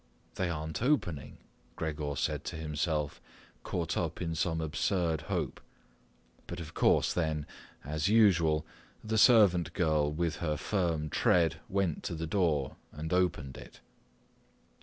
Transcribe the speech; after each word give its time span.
"They 0.33 0.49
aren't 0.49 0.81
opening," 0.81 1.37
Gregor 1.75 2.15
said 2.15 2.43
to 2.45 2.55
himself, 2.55 3.21
caught 3.61 3.95
up 3.95 4.19
in 4.19 4.33
some 4.33 4.59
absurd 4.59 5.21
hope. 5.29 5.61
But 6.47 6.59
of 6.59 6.73
course 6.73 7.13
then, 7.13 7.45
as 7.85 8.07
usual, 8.09 8.65
the 9.03 9.19
servant 9.19 9.73
girl 9.73 10.11
with 10.11 10.37
her 10.37 10.57
firm 10.57 11.11
tread 11.11 11.57
went 11.69 12.01
to 12.05 12.15
the 12.15 12.25
door 12.25 12.77
and 12.91 13.13
opened 13.13 13.57
it. 13.57 13.79